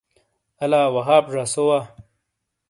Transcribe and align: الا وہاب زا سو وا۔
الا 0.63 0.81
وہاب 0.95 1.23
زا 1.33 1.43
سو 1.53 1.63
وا۔ 1.69 1.79